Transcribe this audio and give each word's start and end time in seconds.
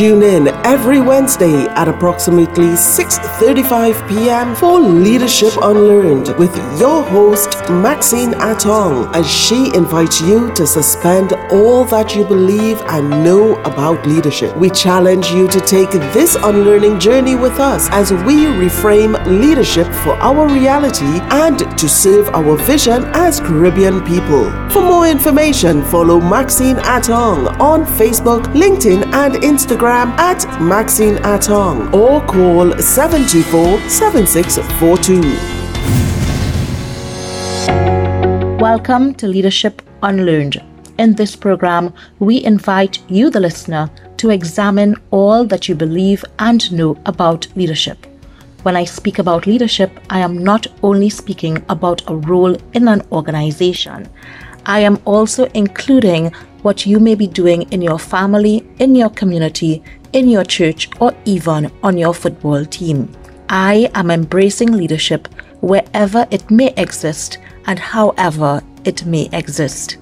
tune 0.00 0.22
in 0.22 0.48
every 0.64 0.98
Wednesday 0.98 1.66
at 1.80 1.86
approximately 1.86 2.72
6:35 2.74 4.08
p.m. 4.08 4.54
for 4.54 4.80
Leadership 4.80 5.52
Unlearned 5.60 6.28
with 6.38 6.54
your 6.80 7.02
host 7.02 7.50
Maxine 7.68 8.32
Atong 8.50 9.14
as 9.14 9.26
she 9.30 9.58
invites 9.80 10.18
you 10.22 10.50
to 10.54 10.66
suspend 10.66 11.34
all 11.56 11.84
that 11.84 12.16
you 12.16 12.24
believe 12.24 12.80
and 12.94 13.10
know 13.22 13.44
about 13.72 14.06
leadership. 14.06 14.56
We 14.56 14.70
challenge 14.70 15.26
you 15.32 15.46
to 15.48 15.60
take 15.74 15.92
this 16.16 16.34
unlearning 16.48 16.98
journey 16.98 17.34
with 17.34 17.60
us 17.60 17.90
as 17.90 18.10
we 18.26 18.36
reframe 18.62 19.12
leadership 19.26 19.88
for 20.02 20.14
our 20.28 20.48
reality 20.48 21.12
and 21.44 21.58
to 21.80 21.86
serve 21.90 22.26
our 22.30 22.56
vision 22.72 23.04
as 23.26 23.38
Caribbean 23.38 24.00
people. 24.12 24.44
For 24.70 24.82
more 24.92 25.06
information, 25.06 25.84
follow 25.92 26.18
Maxine 26.36 26.80
Atong 26.96 27.40
on 27.60 27.84
Facebook, 28.00 28.44
LinkedIn, 28.64 29.00
and 29.22 29.34
Instagram 29.52 29.89
at 29.90 30.60
Maxine 30.60 31.16
Atong 31.24 31.92
or 31.92 32.20
call 32.26 32.78
724 32.78 33.88
7642. 33.88 35.20
Welcome 38.60 39.14
to 39.14 39.26
Leadership 39.26 39.82
Unlearned. 40.02 40.62
In 40.98 41.14
this 41.14 41.34
program, 41.34 41.92
we 42.20 42.44
invite 42.44 43.00
you, 43.10 43.30
the 43.30 43.40
listener, 43.40 43.90
to 44.18 44.30
examine 44.30 44.94
all 45.10 45.44
that 45.46 45.68
you 45.68 45.74
believe 45.74 46.24
and 46.38 46.70
know 46.70 46.96
about 47.06 47.48
leadership. 47.56 48.06
When 48.62 48.76
I 48.76 48.84
speak 48.84 49.18
about 49.18 49.46
leadership, 49.46 49.90
I 50.08 50.20
am 50.20 50.38
not 50.38 50.68
only 50.82 51.08
speaking 51.08 51.64
about 51.68 52.08
a 52.08 52.14
role 52.14 52.56
in 52.74 52.86
an 52.86 53.02
organization, 53.10 54.08
I 54.70 54.78
am 54.78 55.00
also 55.04 55.46
including 55.54 56.30
what 56.62 56.86
you 56.86 57.00
may 57.00 57.16
be 57.16 57.26
doing 57.26 57.62
in 57.72 57.82
your 57.82 57.98
family, 57.98 58.64
in 58.78 58.94
your 58.94 59.10
community, 59.10 59.82
in 60.12 60.28
your 60.28 60.44
church, 60.44 60.88
or 61.00 61.12
even 61.24 61.72
on 61.82 61.98
your 61.98 62.14
football 62.14 62.64
team. 62.64 63.10
I 63.48 63.90
am 63.96 64.12
embracing 64.12 64.70
leadership 64.70 65.26
wherever 65.60 66.24
it 66.30 66.48
may 66.52 66.72
exist 66.76 67.38
and 67.66 67.80
however 67.80 68.62
it 68.84 69.04
may 69.04 69.28
exist. 69.32 69.96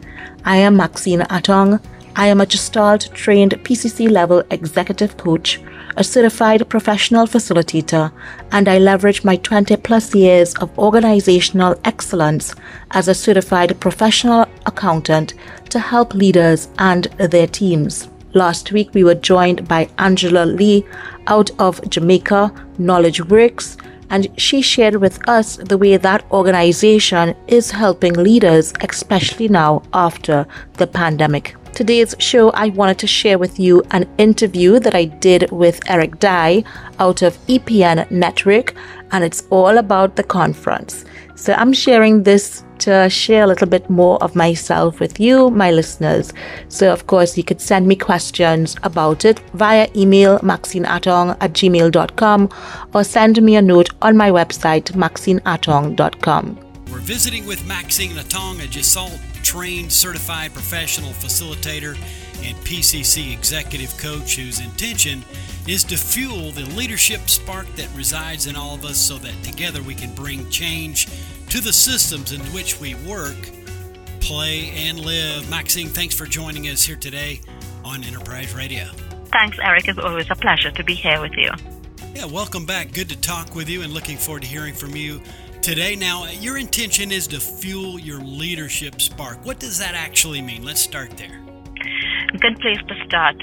I 0.45 0.59
am 0.59 0.77
Maxine 0.77 1.23
Atong. 1.31 1.81
I 2.15 2.27
am 2.27 2.43
a 2.43 2.47
Gestalt 2.47 3.09
trained 3.15 3.53
PCC 3.65 4.11
level 4.11 4.43
executive 4.51 5.17
coach 5.17 5.63
a 5.99 6.05
certified 6.05 6.69
professional 6.69 7.27
facilitator, 7.27 8.13
and 8.53 8.69
I 8.69 8.79
leverage 8.79 9.25
my 9.25 9.35
20 9.35 9.77
plus 9.79 10.15
years 10.15 10.55
of 10.59 10.79
organizational 10.79 11.75
excellence 11.85 12.55
as 12.93 13.09
a 13.09 13.15
certified 13.15 13.81
professional 13.81 14.47
accountant 14.65 15.35
to 15.71 15.81
help 15.81 16.15
leaders 16.15 16.69
and 16.79 17.07
their 17.33 17.49
teams. 17.49 18.09
Last 18.33 18.71
week, 18.71 18.95
we 18.95 19.03
were 19.03 19.17
joined 19.17 19.67
by 19.67 19.89
Angela 19.99 20.47
Lee 20.47 20.87
out 21.27 21.51
of 21.59 21.81
Jamaica 21.91 22.53
Knowledge 22.79 23.25
Works, 23.25 23.77
and 24.09 24.29
she 24.41 24.63
shared 24.63 24.97
with 24.97 25.29
us 25.29 25.57
the 25.57 25.77
way 25.77 25.97
that 25.97 26.25
organization 26.31 27.35
is 27.49 27.73
helping 27.73 28.13
leaders, 28.13 28.73
especially 28.83 29.49
now 29.49 29.83
after 29.93 30.47
the 30.75 30.87
pandemic. 30.87 31.57
Today's 31.79 32.17
show, 32.19 32.51
I 32.51 32.71
wanted 32.71 32.99
to 32.99 33.07
share 33.07 33.39
with 33.39 33.61
you 33.61 33.85
an 33.93 34.09
interview 34.19 34.81
that 34.81 34.97
I 34.97 35.05
did 35.05 35.49
with 35.53 35.79
Eric 35.89 36.19
Dye 36.19 36.65
out 36.99 37.23
of 37.23 37.39
EPN 37.47 38.11
Network, 38.11 38.75
and 39.13 39.23
it's 39.23 39.47
all 39.51 39.79
about 39.79 40.17
the 40.17 40.25
conference. 40.25 41.05
So 41.37 41.53
I'm 41.53 41.73
sharing 41.73 42.25
this 42.25 42.65
to 42.81 43.09
share 43.09 43.45
a 43.45 43.47
little 43.47 43.69
bit 43.69 43.89
more 43.89 44.21
of 44.25 44.35
myself 44.35 44.99
with 44.99 45.21
you, 45.21 45.51
my 45.51 45.71
listeners. 45.71 46.33
So, 46.67 46.93
of 46.93 47.07
course, 47.07 47.37
you 47.37 47.45
could 47.45 47.61
send 47.61 47.87
me 47.87 47.95
questions 47.95 48.75
about 48.83 49.25
it 49.25 49.39
via 49.55 49.87
email 49.95 50.41
maxineatong 50.41 51.37
at 51.41 51.53
gmail.com 51.53 52.49
or 52.93 53.05
send 53.05 53.41
me 53.41 53.55
a 53.55 53.63
note 53.63 53.91
on 54.03 54.17
my 54.17 54.33
website 54.33 54.91
maxineatong.com. 54.95 56.59
We're 56.91 56.99
visiting 56.99 57.47
with 57.47 57.65
Maxine 57.69 58.17
Atong, 58.17 58.65
a 58.65 58.67
Gestalt 58.67 59.28
trained 59.43 59.93
certified 59.93 60.53
professional 60.53 61.11
facilitator 61.11 61.97
and 62.43 62.57
PCC 62.59 63.33
executive 63.33 63.97
coach 63.99 64.37
whose 64.37 64.61
intention 64.61 65.25
is 65.67 65.85
to 65.85 65.97
fuel 65.97 66.51
the 66.53 66.65
leadership 66.77 67.29
spark 67.29 67.67
that 67.77 67.89
resides 67.95 68.47
in 68.47 68.57
all 68.57 68.75
of 68.75 68.85
us 68.85 68.97
so 68.97 69.19
that 69.19 69.35
together 69.43 69.83
we 69.83 69.95
can 69.95 70.15
bring 70.15 70.49
change 70.51 71.09
to 71.49 71.61
the 71.61 71.73
systems 71.73 72.33
in 72.33 72.41
which 72.53 72.81
we 72.81 72.95
work, 72.95 73.37
play, 74.21 74.71
and 74.71 75.01
live. 75.01 75.49
Maxine, 75.51 75.89
thanks 75.89 76.15
for 76.15 76.27
joining 76.27 76.69
us 76.69 76.85
here 76.85 76.97
today 76.97 77.41
on 77.85 78.05
Enterprise 78.05 78.55
Radio. 78.55 78.87
Thanks, 79.33 79.59
Eric. 79.63 79.89
It's 79.89 79.99
always 79.99 80.31
a 80.31 80.35
pleasure 80.35 80.71
to 80.71 80.85
be 80.85 80.95
here 80.95 81.21
with 81.21 81.33
you. 81.37 81.51
Yeah, 82.15 82.27
welcome 82.27 82.67
back. 82.67 82.93
Good 82.93 83.09
to 83.11 83.17
talk 83.17 83.55
with 83.55 83.69
you 83.69 83.83
and 83.83 83.93
looking 83.93 84.17
forward 84.17 84.43
to 84.43 84.49
hearing 84.49 84.75
from 84.75 84.97
you 84.97 85.21
today. 85.63 85.97
Now, 85.97 86.27
your 86.27 86.59
intention 86.59 87.13
is 87.13 87.27
to 87.29 87.41
fuel 87.41 87.99
your 87.99 88.21
leadership 88.21 89.01
spark. 89.01 89.45
What 89.45 89.59
does 89.59 89.79
that 89.79 89.95
actually 89.95 90.43
mean? 90.43 90.65
Let's 90.65 90.81
start 90.81 91.17
there. 91.17 91.41
Good 92.41 92.61
place 92.61 92.79
to 92.89 93.05
start. 93.07 93.37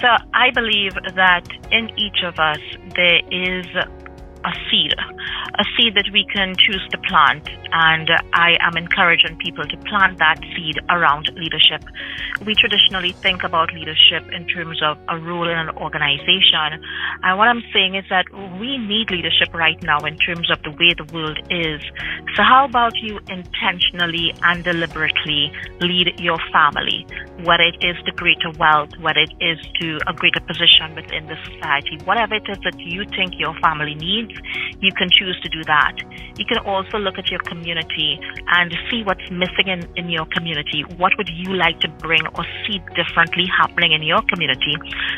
So, 0.00 0.08
I 0.34 0.50
believe 0.54 0.92
that 1.14 1.46
in 1.72 1.90
each 1.98 2.22
of 2.22 2.38
us, 2.38 2.58
there 2.94 3.20
is 3.30 3.66
a 4.44 4.52
seed, 4.70 4.92
a 5.58 5.64
seed 5.76 5.94
that 5.94 6.08
we 6.12 6.26
can 6.32 6.54
choose 6.56 6.84
to 6.90 6.98
plant. 7.08 7.48
And 7.72 8.10
I 8.32 8.56
am 8.60 8.76
encouraging 8.76 9.36
people 9.38 9.64
to 9.64 9.76
plant 9.88 10.18
that 10.18 10.38
seed 10.54 10.78
around 10.90 11.30
leadership. 11.34 11.84
We 12.44 12.54
traditionally 12.54 13.12
think 13.12 13.42
about 13.42 13.72
leadership 13.72 14.28
in 14.32 14.46
terms 14.46 14.82
of 14.82 14.98
a 15.08 15.18
role 15.18 15.48
in 15.48 15.56
an 15.56 15.70
organization. 15.76 16.82
And 17.22 17.38
what 17.38 17.48
I'm 17.48 17.62
saying 17.72 17.94
is 17.94 18.04
that 18.10 18.26
we 18.60 18.78
need 18.78 19.10
leadership 19.10 19.52
right 19.54 19.80
now 19.82 19.98
in 20.04 20.16
terms 20.18 20.50
of 20.50 20.62
the 20.62 20.70
way 20.70 20.94
the 20.96 21.08
world 21.12 21.38
is. 21.50 21.80
So, 22.36 22.42
how 22.42 22.66
about 22.66 22.92
you 23.00 23.18
intentionally 23.28 24.34
and 24.42 24.62
deliberately 24.62 25.52
lead 25.80 26.20
your 26.20 26.38
family, 26.52 27.06
whether 27.44 27.64
it 27.64 27.76
is 27.80 27.96
to 28.04 28.12
greater 28.12 28.50
wealth, 28.58 28.90
whether 29.00 29.20
it 29.20 29.32
is 29.40 29.58
to 29.80 29.98
a 30.06 30.12
greater 30.12 30.40
position 30.40 30.94
within 30.94 31.26
the 31.26 31.36
society, 31.44 31.98
whatever 32.04 32.34
it 32.34 32.46
is 32.48 32.58
that 32.64 32.78
you 32.78 33.04
think 33.16 33.34
your 33.38 33.54
family 33.60 33.94
needs, 33.94 34.25
you 34.80 34.92
can 34.92 35.08
choose 35.10 35.38
to 35.42 35.48
do 35.48 35.62
that. 35.64 35.94
You 36.38 36.44
can 36.44 36.58
also 36.58 36.98
look 36.98 37.18
at 37.18 37.30
your 37.30 37.40
community 37.40 38.18
and 38.48 38.74
see 38.90 39.02
what's 39.02 39.30
missing 39.30 39.68
in, 39.68 39.88
in 39.96 40.10
your 40.10 40.26
community. 40.26 40.84
What 40.96 41.12
would 41.18 41.28
you 41.28 41.54
like 41.54 41.80
to 41.80 41.88
bring 41.88 42.22
or 42.34 42.44
see 42.66 42.78
differently 42.94 43.46
happening 43.46 43.92
in 43.92 44.02
your 44.02 44.22
community 44.22 44.74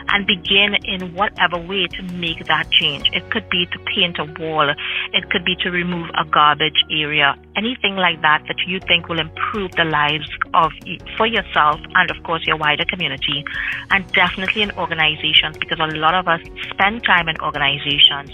and 0.08 0.26
begin 0.26 0.76
in 0.84 1.14
whatever 1.14 1.58
way 1.58 1.86
to 1.86 2.02
make 2.14 2.44
that 2.46 2.70
change. 2.70 3.08
It 3.12 3.30
could 3.30 3.48
be 3.50 3.66
to 3.66 3.78
paint 3.94 4.18
a 4.18 4.26
wall. 4.40 4.68
It 5.12 5.30
could 5.30 5.44
be 5.44 5.54
to 5.62 5.70
remove 5.70 6.08
a 6.14 6.24
garbage 6.24 6.78
area. 6.90 7.34
Anything 7.56 7.96
like 7.96 8.22
that 8.22 8.44
that 8.48 8.56
you 8.66 8.80
think 8.86 9.08
will 9.08 9.20
improve 9.20 9.72
the 9.72 9.84
lives 9.84 10.28
of 10.54 10.72
for 11.16 11.26
yourself 11.26 11.80
and 11.94 12.10
of 12.10 12.22
course 12.24 12.46
your 12.46 12.56
wider 12.56 12.84
community 12.84 13.44
and 13.90 14.06
definitely 14.12 14.62
in 14.62 14.70
organizations 14.72 15.56
because 15.58 15.78
a 15.80 15.96
lot 15.96 16.14
of 16.14 16.28
us 16.28 16.40
spend 16.70 17.04
time 17.04 17.28
in 17.28 17.36
organizations 17.40 18.30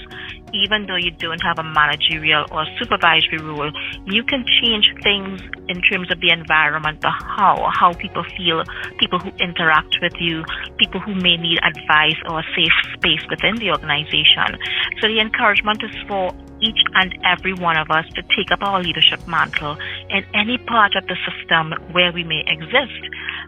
even 0.54 0.86
though 0.86 0.96
you 0.96 1.10
don't 1.10 1.42
have 1.42 1.58
a 1.58 1.66
managerial 1.66 2.46
or 2.52 2.64
supervisory 2.78 3.42
role, 3.42 3.70
you 4.06 4.22
can 4.22 4.44
change 4.62 4.86
things 5.02 5.42
in 5.68 5.82
terms 5.90 6.10
of 6.10 6.20
the 6.20 6.30
environment, 6.30 7.00
the 7.00 7.10
how, 7.10 7.70
how 7.74 7.92
people 7.94 8.22
feel, 8.36 8.62
people 8.98 9.18
who 9.18 9.30
interact 9.42 9.98
with 10.00 10.14
you, 10.20 10.44
people 10.78 11.00
who 11.00 11.14
may 11.14 11.36
need 11.36 11.58
advice 11.66 12.16
or 12.30 12.40
a 12.40 12.46
safe 12.54 12.76
space 12.94 13.22
within 13.28 13.56
the 13.56 13.70
organization. 13.70 14.54
So 15.02 15.08
the 15.08 15.18
encouragement 15.18 15.82
is 15.82 15.94
for 16.06 16.30
each 16.62 16.78
and 16.94 17.12
every 17.26 17.52
one 17.52 17.76
of 17.76 17.90
us 17.90 18.06
to 18.14 18.22
take 18.22 18.50
up 18.52 18.62
our 18.62 18.80
leadership 18.80 19.26
mantle 19.26 19.76
in 20.08 20.24
any 20.34 20.56
part 20.58 20.94
of 20.94 21.06
the 21.06 21.16
system 21.26 21.74
where 21.92 22.12
we 22.12 22.22
may 22.22 22.44
exist 22.46 23.02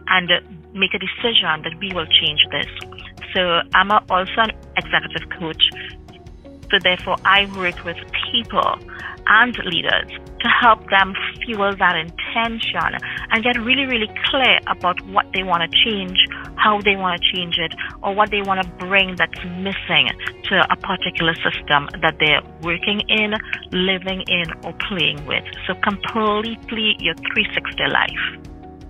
and 0.08 0.28
make 0.74 0.92
a 0.92 0.98
decision 0.98 1.62
that 1.62 1.72
we 1.80 1.92
will 1.94 2.06
change 2.06 2.40
this. 2.50 2.66
So 3.32 3.62
I'm 3.74 3.90
also 3.90 4.40
an 4.42 4.52
executive 4.76 5.28
coach 5.38 5.62
so 6.70 6.78
therefore, 6.82 7.16
I 7.24 7.46
work 7.56 7.84
with 7.84 7.96
people 8.32 8.78
and 9.28 9.56
leaders 9.64 10.10
to 10.40 10.48
help 10.48 10.88
them 10.90 11.14
fuel 11.44 11.74
that 11.76 11.96
intention 11.96 13.00
and 13.30 13.42
get 13.42 13.56
really, 13.60 13.84
really 13.86 14.10
clear 14.26 14.58
about 14.68 15.00
what 15.06 15.26
they 15.34 15.42
want 15.42 15.62
to 15.62 15.78
change, 15.84 16.16
how 16.56 16.80
they 16.82 16.96
want 16.96 17.20
to 17.20 17.36
change 17.36 17.58
it, 17.58 17.74
or 18.02 18.14
what 18.14 18.30
they 18.30 18.42
want 18.42 18.62
to 18.62 18.68
bring 18.86 19.16
that's 19.16 19.38
missing 19.58 20.10
to 20.44 20.64
a 20.70 20.76
particular 20.76 21.34
system 21.34 21.88
that 22.02 22.16
they're 22.20 22.42
working 22.62 23.00
in, 23.08 23.34
living 23.72 24.22
in, 24.28 24.52
or 24.64 24.72
playing 24.88 25.24
with. 25.26 25.44
So 25.66 25.74
completely 25.82 26.96
your 27.00 27.14
360 27.14 27.84
life. 27.88 28.46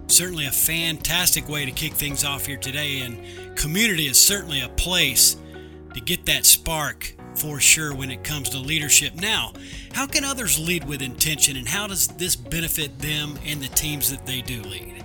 Certainly 0.09 0.47
a 0.47 0.53
fantastic 0.53 1.49
way 1.49 1.65
to 1.65 1.73
kick 1.73 1.93
things 1.93 2.25
off 2.25 2.47
here 2.47 2.59
today, 2.59 3.01
and 3.01 3.57
community 3.57 4.07
is 4.07 4.23
certainly 4.23 4.61
a 4.61 4.69
place 4.69 5.37
to 5.95 6.01
get 6.01 6.27
that 6.27 6.45
spark 6.45 7.16
for 7.37 7.61
sure 7.61 7.95
when 7.95 8.11
it 8.11 8.25
comes 8.25 8.49
to 8.51 8.59
leadership. 8.59 9.15
Now, 9.15 9.53
how 9.93 10.07
can 10.07 10.25
others 10.25 10.59
lead 10.59 10.85
with 10.85 11.03
intention 11.03 11.57
and 11.57 11.69
how 11.69 11.87
does 11.87 12.09
this 12.09 12.37
benefit 12.37 12.99
them 12.99 13.39
and 13.45 13.61
the 13.61 13.69
teams 13.69 14.11
that 14.11 14.27
they 14.27 14.41
do 14.41 14.63
lead? 14.63 15.05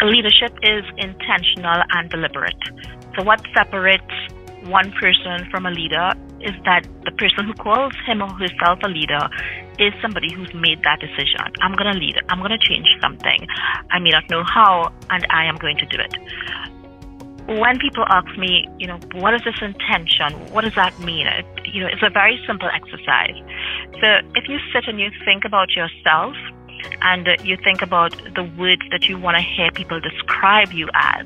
Leadership 0.00 0.56
is 0.62 0.84
intentional 0.96 1.82
and 1.90 2.08
deliberate. 2.10 2.62
So, 3.16 3.24
what 3.24 3.42
separates 3.54 4.04
one 4.64 4.92
person 4.92 5.48
from 5.50 5.66
a 5.66 5.70
leader 5.70 6.12
is 6.40 6.54
that 6.64 6.86
the 7.04 7.10
person 7.12 7.46
who 7.46 7.54
calls 7.54 7.92
him 8.06 8.22
or 8.22 8.30
herself 8.30 8.78
a 8.84 8.88
leader 8.88 9.28
is 9.78 9.92
somebody 10.02 10.32
who's 10.32 10.52
made 10.54 10.82
that 10.84 11.00
decision. 11.00 11.50
I'm 11.62 11.74
going 11.74 11.92
to 11.92 11.98
lead, 11.98 12.18
I'm 12.28 12.38
going 12.38 12.50
to 12.50 12.58
change 12.58 12.86
something. 13.00 13.46
I 13.90 13.98
may 13.98 14.10
not 14.10 14.28
know 14.30 14.42
how, 14.44 14.92
and 15.10 15.26
I 15.30 15.46
am 15.46 15.56
going 15.56 15.76
to 15.78 15.86
do 15.86 15.98
it. 15.98 16.14
When 17.48 17.78
people 17.78 18.04
ask 18.08 18.36
me, 18.36 18.68
you 18.78 18.86
know, 18.86 18.98
what 19.14 19.32
is 19.32 19.40
this 19.42 19.56
intention? 19.62 20.34
What 20.52 20.64
does 20.64 20.74
that 20.74 20.98
mean? 21.00 21.26
It, 21.26 21.46
you 21.72 21.80
know, 21.80 21.88
it's 21.88 22.02
a 22.02 22.10
very 22.10 22.38
simple 22.46 22.68
exercise. 22.68 23.36
So 24.00 24.06
if 24.34 24.48
you 24.48 24.58
sit 24.72 24.86
and 24.86 25.00
you 25.00 25.10
think 25.24 25.46
about 25.46 25.74
yourself 25.74 26.36
and 27.00 27.26
you 27.42 27.56
think 27.64 27.80
about 27.80 28.12
the 28.34 28.44
words 28.58 28.82
that 28.90 29.08
you 29.08 29.18
want 29.18 29.38
to 29.38 29.42
hear 29.42 29.70
people 29.70 29.98
describe 29.98 30.72
you 30.72 30.88
as, 30.92 31.24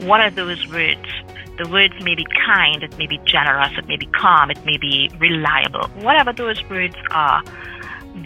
what 0.00 0.20
are 0.20 0.30
those 0.30 0.66
words? 0.68 1.08
The 1.56 1.66
words 1.70 1.94
may 2.02 2.14
be 2.14 2.26
kind, 2.44 2.82
it 2.82 2.96
may 2.98 3.06
be 3.06 3.18
generous, 3.24 3.72
it 3.78 3.88
may 3.88 3.96
be 3.96 4.06
calm, 4.06 4.50
it 4.50 4.62
may 4.66 4.76
be 4.76 5.10
reliable. 5.18 5.88
Whatever 6.04 6.34
those 6.34 6.62
words 6.68 6.96
are, 7.12 7.42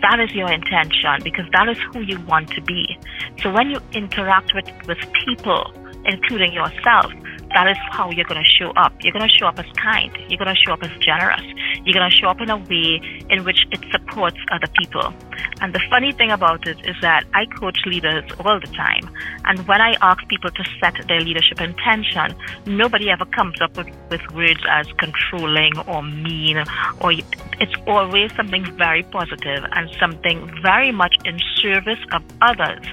that 0.02 0.18
is 0.18 0.32
your 0.34 0.50
intention 0.50 1.22
because 1.22 1.46
that 1.52 1.68
is 1.68 1.78
who 1.92 2.00
you 2.00 2.20
want 2.22 2.50
to 2.50 2.62
be. 2.62 2.98
So 3.40 3.52
when 3.52 3.70
you 3.70 3.80
interact 3.92 4.52
with, 4.52 4.66
with 4.88 4.98
people, 5.24 5.72
including 6.04 6.52
yourself, 6.52 7.12
that 7.54 7.68
is 7.68 7.76
how 7.90 8.10
you're 8.10 8.24
going 8.24 8.42
to 8.42 8.50
show 8.58 8.70
up. 8.76 8.92
You're 9.02 9.12
going 9.12 9.28
to 9.28 9.34
show 9.38 9.46
up 9.46 9.58
as 9.58 9.66
kind. 9.76 10.16
You're 10.28 10.38
going 10.38 10.54
to 10.54 10.60
show 10.60 10.72
up 10.72 10.82
as 10.82 10.90
generous. 11.00 11.42
You're 11.84 11.94
going 11.94 12.10
to 12.10 12.16
show 12.16 12.28
up 12.28 12.40
in 12.40 12.50
a 12.50 12.56
way 12.56 13.00
in 13.28 13.44
which 13.44 13.66
it 13.72 13.80
supports 13.90 14.36
other 14.52 14.68
people. 14.78 15.12
And 15.60 15.74
the 15.74 15.80
funny 15.90 16.12
thing 16.12 16.30
about 16.30 16.66
it 16.66 16.78
is 16.86 16.96
that 17.02 17.24
I 17.34 17.46
coach 17.58 17.78
leaders 17.86 18.24
all 18.44 18.60
the 18.60 18.70
time. 18.74 19.10
And 19.44 19.66
when 19.66 19.80
I 19.80 19.96
ask 20.00 20.26
people 20.28 20.50
to 20.50 20.64
set 20.80 20.94
their 21.08 21.20
leadership 21.20 21.60
intention, 21.60 22.34
nobody 22.66 23.10
ever 23.10 23.24
comes 23.26 23.60
up 23.60 23.76
with, 23.76 23.88
with 24.10 24.22
words 24.32 24.60
as 24.68 24.86
controlling 24.98 25.78
or 25.86 26.02
mean 26.02 26.62
or 27.00 27.12
it's 27.12 27.74
always 27.86 28.34
something 28.36 28.64
very 28.76 29.02
positive 29.04 29.64
and 29.72 29.90
something 29.98 30.50
very 30.62 30.92
much 30.92 31.14
in 31.24 31.38
service 31.56 31.98
of 32.12 32.22
others 32.40 32.84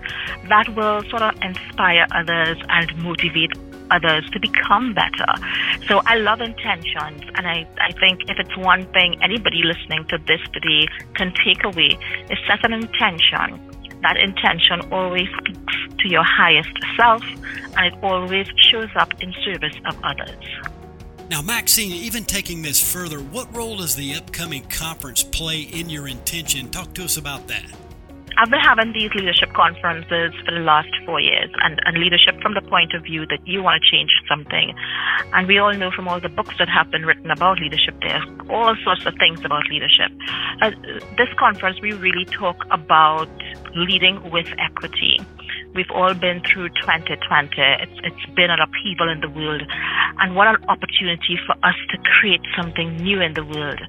that 0.50 0.68
will 0.76 1.02
sort 1.10 1.22
of 1.22 1.34
inspire 1.42 2.06
others 2.12 2.58
and 2.70 2.96
motivate 2.98 3.52
others 3.92 4.30
to 4.32 4.40
become 4.40 4.94
better. 4.94 5.32
So 5.88 6.02
I 6.06 6.16
love 6.16 6.42
intentions, 6.42 7.22
and 7.36 7.48
I, 7.48 7.68
I 7.82 7.92
think 7.94 8.22
if 8.28 8.38
it's 8.40 8.58
one 8.58 8.86
thing 8.94 9.22
anybody 9.22 9.64
listening 9.64 10.06
to 10.10 10.18
this 10.28 10.42
today 10.54 10.88
can 11.16 11.34
take 11.46 11.64
away 11.64 11.98
is 12.30 12.38
set 12.48 12.64
an 12.66 12.74
intention. 12.74 13.60
That 14.02 14.18
intention 14.18 14.82
always 14.92 15.28
speaks 15.40 15.74
to 16.00 16.10
your 16.10 16.24
highest 16.24 16.70
self, 16.96 17.24
and 17.76 17.86
it 17.86 17.96
always 18.04 18.48
shows 18.70 18.90
up 18.96 19.12
in 19.22 19.34
service 19.44 19.76
of 19.86 19.98
others. 20.04 20.36
Now, 21.30 21.42
Maxine, 21.42 21.92
even 21.92 22.24
taking 22.24 22.62
this 22.62 22.80
further, 22.80 23.20
what 23.20 23.54
role 23.56 23.78
does 23.78 23.96
the 23.96 24.16
upcoming 24.16 24.64
conference 24.70 25.24
play 25.24 25.62
in 25.62 25.90
your 25.90 26.08
intention? 26.08 26.70
Talk 26.70 26.94
to 26.94 27.04
us 27.04 27.18
about 27.18 27.48
that. 27.48 27.66
I've 28.38 28.52
been 28.52 28.60
having 28.60 28.94
these 28.94 29.10
leadership 29.16 29.52
conferences 29.54 30.32
for 30.46 30.52
the 30.52 30.60
last 30.60 30.90
four 31.06 31.20
years, 31.20 31.50
and, 31.64 31.82
and 31.86 31.98
leadership 31.98 32.40
from 32.40 32.54
the 32.54 32.62
point 32.62 32.94
of 32.94 33.02
view 33.04 33.26
that 33.28 33.40
you 33.48 33.64
want 33.64 33.82
to 33.82 33.90
change 33.90 34.12
something. 34.30 34.76
And 35.34 35.48
we 35.48 35.58
all 35.58 35.74
know 35.74 35.90
from 35.90 36.08
all 36.08 36.20
the 36.20 36.30
books 36.30 36.54
that 36.60 36.70
have 36.70 36.92
been 36.92 37.04
written 37.04 37.32
about 37.32 37.60
leadership, 37.60 37.96
there's 38.00 38.24
all 38.48 38.76
sorts 38.84 39.06
of 39.08 39.16
things 39.16 39.44
about 39.44 39.64
leadership. 39.72 40.12
Uh, 40.62 40.70
this 41.18 41.30
conference, 41.40 41.82
we 41.82 41.94
really 41.94 42.26
talk 42.26 42.64
about 42.70 43.30
leading 43.76 44.30
with 44.30 44.48
equity. 44.60 45.20
We've 45.74 45.92
all 45.94 46.14
been 46.14 46.42
through 46.42 46.70
2020. 46.70 47.52
It's, 47.58 48.00
it's 48.04 48.26
been 48.36 48.50
an 48.50 48.60
upheaval 48.60 49.10
in 49.10 49.22
the 49.22 49.30
world. 49.30 49.62
And 50.20 50.36
what 50.36 50.48
an 50.48 50.58
opportunity 50.68 51.38
for 51.46 51.54
us 51.64 51.76
to 51.92 51.98
create 52.20 52.42
something 52.56 52.98
new 52.98 53.22
in 53.22 53.34
the 53.34 53.44
world. 53.44 53.80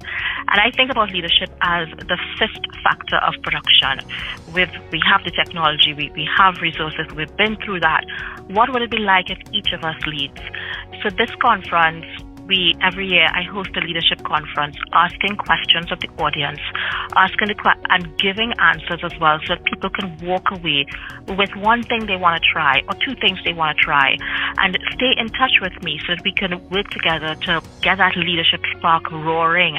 And 0.51 0.61
I 0.61 0.71
think 0.77 0.91
about 0.91 1.11
leadership 1.11 1.51
as 1.63 1.89
the 1.97 2.19
fifth 2.39 2.65
factor 2.83 3.17
of 3.17 3.35
production. 3.43 4.01
We've, 4.53 4.71
we 4.93 5.01
have 5.09 5.25
the 5.25 5.31
technology, 5.31 5.95
we, 5.95 6.11
we 6.15 6.29
have 6.37 6.61
resources, 6.61 7.07
we've 7.15 7.35
been 7.37 7.57
through 7.65 7.81
that. 7.81 8.05
What 8.49 8.73
would 8.73 8.83
it 8.83 8.91
be 8.91 8.99
like 8.99 9.31
if 9.31 9.39
each 9.53 9.73
of 9.73 9.85
us 9.85 9.97
leads? 10.07 10.41
So 11.03 11.11
this 11.17 11.31
conference 11.41 12.07
we 12.49 12.75
every 12.83 13.07
year 13.07 13.29
I 13.33 13.43
host 13.43 13.71
a 13.77 13.81
leadership 13.81 14.25
conference 14.25 14.77
asking 14.93 15.37
questions 15.37 15.93
of 15.93 16.01
the 16.01 16.09
audience, 16.19 16.59
asking 17.15 17.49
the 17.49 17.55
que- 17.55 17.83
and 17.91 18.17
giving 18.19 18.53
answers 18.59 19.01
as 19.05 19.13
well, 19.21 19.39
so 19.47 19.55
that 19.55 19.65
people 19.65 19.91
can 19.91 20.17
walk 20.27 20.51
away 20.51 20.87
with 21.29 21.55
one 21.57 21.83
thing 21.85 22.07
they 22.07 22.17
want 22.17 22.43
to 22.43 22.45
try 22.51 22.83
or 22.89 22.95
two 23.05 23.15
things 23.21 23.39
they 23.45 23.53
want 23.53 23.77
to 23.77 23.85
try, 23.85 24.17
and 24.59 24.79
stay 24.95 25.13
in 25.19 25.29
touch 25.29 25.61
with 25.61 25.77
me 25.83 26.01
so 26.07 26.15
that 26.15 26.25
we 26.25 26.33
can 26.33 26.53
work 26.71 26.89
together 26.91 27.35
to 27.47 27.61
get 27.83 27.99
that 27.99 28.17
leadership 28.17 28.63
spark 28.77 29.11
roaring, 29.13 29.77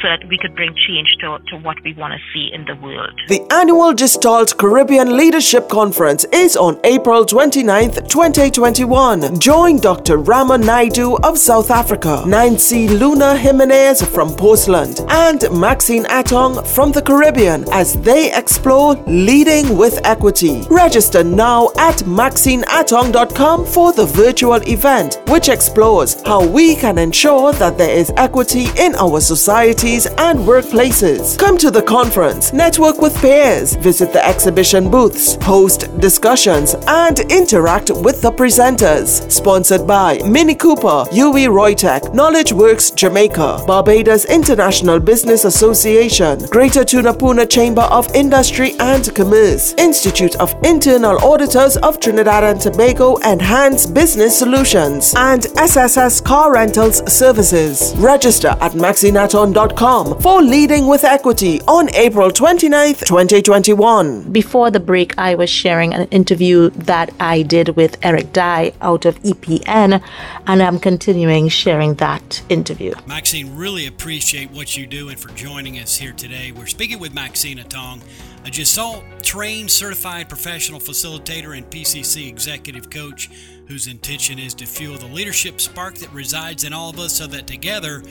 so 0.00 0.08
that 0.08 0.22
we 0.28 0.36
could 0.38 0.54
bring 0.54 0.74
change 0.86 1.08
to, 1.20 1.38
to 1.48 1.56
what 1.56 1.82
we 1.82 1.94
want 1.94 2.12
to 2.12 2.20
see 2.32 2.52
in 2.52 2.64
the 2.66 2.76
world. 2.76 3.18
The 3.28 3.40
annual 3.50 3.94
Gestalt 3.94 4.58
Caribbean 4.58 5.16
Leadership 5.16 5.68
Conference 5.68 6.24
is 6.32 6.56
on 6.56 6.78
April 6.84 7.24
29th, 7.24 8.08
2021. 8.08 9.38
Join 9.40 9.78
Dr. 9.78 10.18
Rama 10.18 10.58
Naidu 10.58 11.16
of 11.22 11.38
South 11.38 11.70
Africa 11.70 12.01
Africa, 12.02 12.28
Nancy 12.28 12.88
Luna 12.88 13.36
Jimenez 13.36 14.02
from 14.02 14.30
Portland, 14.30 15.00
and 15.08 15.44
Maxine 15.52 16.04
Atong 16.06 16.66
from 16.66 16.90
the 16.90 17.02
Caribbean 17.02 17.64
as 17.70 17.94
they 17.94 18.34
explore 18.36 18.94
leading 19.06 19.76
with 19.76 20.00
equity. 20.04 20.62
Register 20.70 21.22
now 21.22 21.70
at 21.78 21.98
maxineatong.com 21.98 23.66
for 23.66 23.92
the 23.92 24.06
virtual 24.06 24.60
event, 24.68 25.20
which 25.28 25.48
explores 25.48 26.20
how 26.22 26.44
we 26.44 26.74
can 26.74 26.98
ensure 26.98 27.52
that 27.52 27.78
there 27.78 27.94
is 27.96 28.12
equity 28.16 28.66
in 28.78 28.94
our 28.96 29.20
societies 29.20 30.06
and 30.06 30.40
workplaces. 30.40 31.38
Come 31.38 31.56
to 31.58 31.70
the 31.70 31.82
conference, 31.82 32.52
network 32.52 33.00
with 33.00 33.16
peers, 33.20 33.76
visit 33.76 34.12
the 34.12 34.26
exhibition 34.26 34.90
booths, 34.90 35.36
host 35.42 35.88
discussions, 36.00 36.74
and 36.88 37.20
interact 37.30 37.90
with 37.90 38.20
the 38.22 38.32
presenters. 38.32 39.30
Sponsored 39.30 39.86
by 39.86 40.18
Mini 40.26 40.54
Cooper, 40.54 41.04
UE 41.12 41.48
Reuter, 41.50 41.91
Knowledge 42.00 42.52
Works 42.52 42.90
Jamaica, 42.90 43.64
Barbados 43.66 44.24
International 44.24 44.98
Business 44.98 45.44
Association, 45.44 46.38
Greater 46.50 46.84
Tunapuna 46.84 47.48
Chamber 47.48 47.82
of 47.82 48.12
Industry 48.14 48.74
and 48.80 49.14
Commerce, 49.14 49.74
Institute 49.76 50.36
of 50.36 50.54
Internal 50.64 51.18
Auditors 51.22 51.76
of 51.78 52.00
Trinidad 52.00 52.44
and 52.44 52.60
Tobago 52.60 53.16
Enhanced 53.18 53.92
Business 53.92 54.38
Solutions, 54.38 55.12
and 55.16 55.44
SSS 55.58 56.22
Car 56.22 56.54
Rentals 56.54 57.02
Services. 57.12 57.94
Register 57.96 58.56
at 58.60 58.72
maxineatong.com 58.72 60.20
for 60.20 60.42
Leading 60.42 60.86
with 60.86 61.04
Equity 61.04 61.60
on 61.62 61.92
April 61.94 62.30
29th, 62.30 63.04
2021. 63.04 64.32
Before 64.32 64.70
the 64.70 64.80
break, 64.80 65.18
I 65.18 65.34
was 65.34 65.50
sharing 65.50 65.92
an 65.92 66.08
interview 66.08 66.70
that 66.70 67.12
I 67.20 67.42
did 67.42 67.76
with 67.76 67.98
Eric 68.02 68.32
Dye 68.32 68.72
out 68.80 69.04
of 69.04 69.20
EPN, 69.22 70.02
and 70.46 70.62
I'm 70.62 70.78
continuing 70.78 71.48
sharing 71.48 71.81
sharing 71.82 71.94
that 71.96 72.42
interview. 72.48 72.94
Maxine, 73.06 73.56
really 73.56 73.86
appreciate 73.86 74.50
what 74.50 74.76
you 74.76 74.86
do 74.86 75.08
and 75.08 75.18
for 75.18 75.28
joining 75.30 75.78
us 75.78 75.96
here 75.96 76.12
today. 76.12 76.52
We're 76.52 76.66
speaking 76.66 77.00
with 77.00 77.12
Maxine 77.12 77.58
Atong, 77.58 78.02
a 78.44 78.50
Gestalt 78.50 79.02
trained 79.22 79.70
certified 79.70 80.28
professional 80.28 80.78
facilitator 80.78 81.56
and 81.56 81.68
PCC 81.68 82.28
executive 82.28 82.88
coach 82.88 83.30
whose 83.66 83.88
intention 83.88 84.38
is 84.38 84.54
to 84.54 84.66
fuel 84.66 84.96
the 84.96 85.06
leadership 85.06 85.60
spark 85.60 85.96
that 85.96 86.12
resides 86.12 86.64
in 86.64 86.72
all 86.72 86.90
of 86.90 86.98
us 86.98 87.14
so 87.14 87.26
that 87.26 87.46
together 87.46 88.02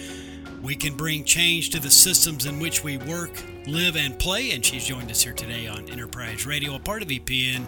we 0.62 0.75
can 0.75 0.96
bring 0.96 1.24
change 1.24 1.70
to 1.72 1.80
the 1.80 1.90
systems 1.90 2.46
in 2.46 2.60
which 2.60 2.84
we 2.84 2.98
work, 2.98 3.32
live, 3.68 3.96
and 3.96 4.18
play. 4.20 4.51
And 4.51 4.63
she's 4.63 4.86
joined 4.86 5.10
us 5.10 5.24
here 5.24 5.34
today 5.34 5.68
on 5.68 5.90
Enterprise 5.90 6.46
Radio, 6.46 6.75
a 6.75 6.80
part 6.80 7.01
of 7.01 7.08
EPN 7.08 7.66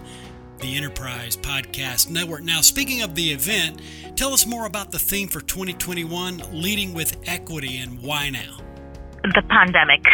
the 0.64 0.78
Enterprise 0.78 1.36
Podcast 1.36 2.10
Network. 2.10 2.42
Now, 2.42 2.62
speaking 2.62 3.02
of 3.02 3.16
the 3.16 3.34
event, 3.34 3.82
tell 4.16 4.34
us 4.34 4.48
more 4.48 4.66
about 4.66 4.92
the 4.92 4.98
theme 4.98 5.28
for 5.28 5.42
2021 5.42 6.42
Leading 6.54 6.94
with 6.94 7.18
Equity 7.26 7.80
and 7.80 8.02
why 8.02 8.30
now? 8.30 8.60
The 9.24 9.44
pandemic. 9.50 10.06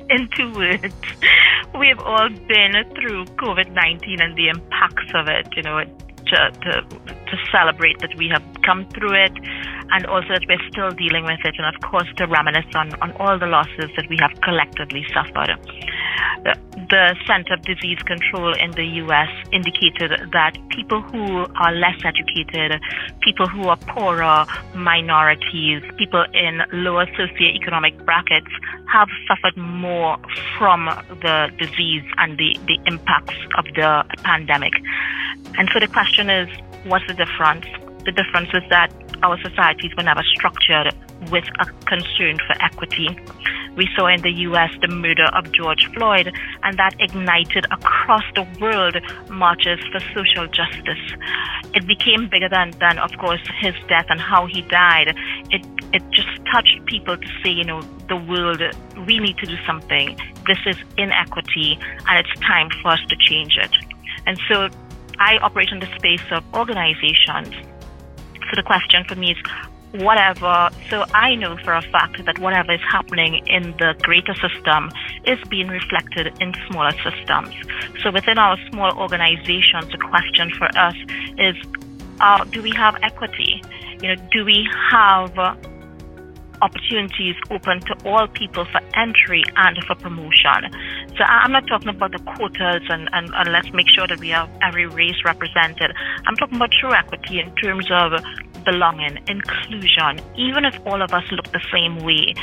In 0.08 0.26
two 0.34 0.54
words, 0.54 0.94
we've 1.78 1.98
all 1.98 2.30
been 2.30 2.72
through 2.94 3.26
COVID 3.36 3.70
19 3.74 4.22
and 4.22 4.34
the 4.38 4.48
impacts 4.48 5.12
of 5.14 5.28
it, 5.28 5.46
you 5.54 5.62
know, 5.62 5.84
to, 5.84 6.50
to, 6.50 6.82
to 6.88 7.36
celebrate 7.52 7.98
that 7.98 8.16
we 8.16 8.28
have 8.32 8.42
come 8.64 8.88
through 8.88 9.12
it 9.12 9.32
and 9.90 10.06
also 10.06 10.28
that 10.28 10.44
we're 10.48 10.68
still 10.72 10.90
dealing 10.96 11.24
with 11.24 11.40
it, 11.44 11.54
and 11.58 11.74
of 11.74 11.78
course 11.90 12.08
to 12.16 12.26
reminisce 12.26 12.72
on, 12.74 12.94
on 13.02 13.12
all 13.20 13.38
the 13.38 13.46
losses 13.46 13.90
that 13.96 14.06
we 14.08 14.16
have 14.18 14.32
collectively 14.40 15.04
suffered. 15.12 15.50
Uh, 16.46 16.54
The, 16.90 17.14
Center 17.26 17.54
of 17.54 17.62
Disease 17.62 17.98
Control 18.06 18.54
in 18.54 18.70
the 18.72 18.84
US 19.04 19.28
indicated 19.52 20.30
that 20.32 20.56
people 20.70 21.02
who 21.02 21.46
are 21.60 21.72
less 21.72 22.00
educated, 22.04 22.80
people 23.20 23.46
who 23.46 23.68
are 23.68 23.76
poorer, 23.76 24.46
minorities, 24.74 25.82
people 25.98 26.24
in 26.32 26.62
lower 26.72 27.06
socioeconomic 27.06 28.04
brackets 28.04 28.48
have 28.90 29.08
suffered 29.28 29.56
more 29.56 30.16
from 30.56 30.86
the 31.20 31.50
disease 31.58 32.04
and 32.16 32.38
the, 32.38 32.58
the 32.66 32.78
impacts 32.86 33.36
of 33.58 33.64
the 33.74 34.04
pandemic. 34.22 34.72
And 35.58 35.68
so 35.74 35.80
the 35.80 35.88
question 35.88 36.30
is, 36.30 36.48
what's 36.84 37.06
the 37.06 37.14
difference? 37.14 37.66
the 38.08 38.12
difference 38.12 38.48
is 38.54 38.62
that 38.70 38.90
our 39.22 39.36
societies 39.42 39.92
were 39.94 40.02
never 40.02 40.22
structured 40.34 40.94
with 41.30 41.44
a 41.60 41.66
concern 41.86 42.38
for 42.46 42.54
equity. 42.60 43.08
We 43.76 43.88
saw 43.94 44.08
in 44.08 44.22
the 44.22 44.32
US 44.48 44.70
the 44.80 44.88
murder 44.88 45.26
of 45.34 45.52
George 45.52 45.86
Floyd, 45.94 46.32
and 46.64 46.76
that 46.78 46.96
ignited 46.98 47.64
across 47.70 48.24
the 48.34 48.46
world 48.60 48.96
marches 49.30 49.78
for 49.92 50.00
social 50.14 50.46
justice. 50.48 51.04
It 51.74 51.86
became 51.86 52.28
bigger 52.28 52.48
than, 52.48 52.72
than 52.80 52.98
of 52.98 53.10
course, 53.18 53.40
his 53.60 53.74
death 53.88 54.06
and 54.08 54.20
how 54.20 54.46
he 54.46 54.62
died. 54.62 55.14
It, 55.50 55.64
it 55.92 56.02
just 56.10 56.28
touched 56.52 56.86
people 56.86 57.16
to 57.16 57.28
say, 57.42 57.50
you 57.50 57.64
know, 57.64 57.82
the 58.08 58.16
world, 58.16 58.62
we 59.06 59.18
need 59.18 59.36
to 59.38 59.46
do 59.46 59.56
something. 59.66 60.18
This 60.46 60.58
is 60.66 60.76
inequity, 60.96 61.78
and 62.08 62.18
it's 62.18 62.40
time 62.40 62.70
for 62.82 62.92
us 62.92 63.00
to 63.08 63.16
change 63.16 63.56
it. 63.60 63.70
And 64.26 64.40
so 64.48 64.68
I 65.20 65.38
operate 65.38 65.68
in 65.70 65.78
the 65.80 65.90
space 65.96 66.24
of 66.30 66.42
organizations. 66.54 67.54
So 68.50 68.56
the 68.56 68.62
question 68.64 69.04
for 69.04 69.14
me 69.14 69.32
is 69.32 69.38
whatever. 69.92 70.70
So 70.90 71.04
I 71.14 71.34
know 71.34 71.56
for 71.64 71.72
a 71.72 71.82
fact 71.82 72.24
that 72.24 72.38
whatever 72.38 72.72
is 72.72 72.80
happening 72.90 73.46
in 73.46 73.74
the 73.78 73.94
greater 74.02 74.34
system 74.34 74.90
is 75.24 75.38
being 75.48 75.68
reflected 75.68 76.32
in 76.40 76.54
smaller 76.68 76.92
systems. 77.02 77.54
So 78.02 78.10
within 78.10 78.38
our 78.38 78.56
small 78.70 78.96
organizations, 78.98 79.90
the 79.90 79.98
question 79.98 80.50
for 80.50 80.68
us 80.78 80.96
is, 81.38 81.56
uh, 82.20 82.44
do 82.44 82.62
we 82.62 82.72
have 82.72 82.96
equity? 83.02 83.62
You 84.02 84.14
know, 84.14 84.22
do 84.32 84.44
we 84.44 84.68
have 84.90 85.58
opportunities 86.62 87.36
open 87.50 87.80
to 87.80 87.94
all 88.04 88.26
people 88.28 88.64
for 88.64 88.80
entry 88.94 89.42
and 89.56 89.76
for 89.86 89.94
promotion. 89.94 90.70
So 91.16 91.24
I'm 91.24 91.52
not 91.52 91.66
talking 91.66 91.88
about 91.88 92.12
the 92.12 92.18
quotas 92.18 92.82
and, 92.88 93.08
and, 93.12 93.30
and 93.34 93.52
let's 93.52 93.72
make 93.72 93.88
sure 93.88 94.06
that 94.06 94.18
we 94.18 94.30
have 94.30 94.50
every 94.62 94.86
race 94.86 95.16
represented. 95.24 95.92
I'm 96.26 96.36
talking 96.36 96.56
about 96.56 96.70
true 96.72 96.92
equity 96.92 97.40
in 97.40 97.54
terms 97.56 97.88
of 97.90 98.12
belonging, 98.68 99.16
inclusion, 99.28 100.20
even 100.36 100.64
if 100.64 100.74
all 100.86 101.00
of 101.00 101.12
us 101.12 101.24
look 101.32 101.50
the 101.52 101.64
same 101.72 102.04
way, 102.04 102.34